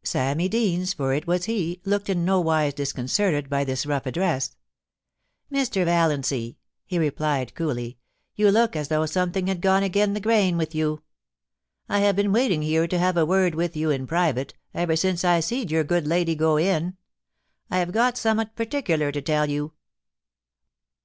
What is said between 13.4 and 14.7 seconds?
with you in private,